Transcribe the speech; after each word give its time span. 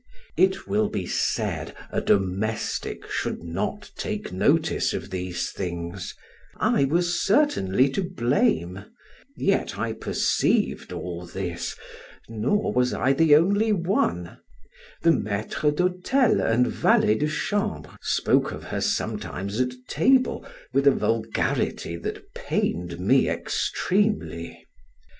It 0.35 0.65
will 0.67 0.89
be 0.89 1.05
said, 1.05 1.75
a 1.91 2.01
domestic 2.01 3.07
should 3.07 3.43
not 3.43 3.91
take 3.95 4.31
notice 4.33 4.93
of 4.93 5.11
these 5.11 5.51
things; 5.51 6.15
I 6.57 6.85
was 6.85 7.21
certainly 7.21 7.87
to 7.89 8.01
blame, 8.03 8.85
yet 9.37 9.77
I 9.77 9.93
perceived 9.93 10.91
all 10.91 11.27
this, 11.27 11.75
nor 12.27 12.73
was 12.73 12.95
I 12.95 13.13
the 13.13 13.35
only 13.35 13.73
one; 13.73 14.39
the 15.03 15.11
maitre 15.11 15.69
d' 15.69 15.77
hotel 15.79 16.41
and 16.41 16.65
valet 16.65 17.13
de 17.13 17.27
chambre 17.27 17.95
spoke 18.01 18.51
of 18.51 18.63
her 18.63 18.81
sometimes 18.81 19.61
at 19.61 19.71
table 19.87 20.43
with 20.73 20.87
a 20.87 20.91
vulgarity 20.95 21.95
that 21.97 22.33
pained 22.33 22.99
me 22.99 23.29
extremely. 23.29 24.65